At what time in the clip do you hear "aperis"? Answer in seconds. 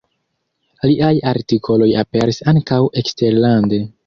2.05-2.41